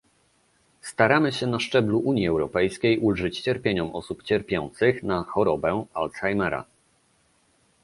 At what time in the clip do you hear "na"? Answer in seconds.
1.47-1.59, 5.03-5.23